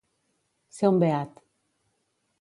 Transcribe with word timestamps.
Ser 0.77 0.89
un 0.93 0.97
beat. 1.05 1.39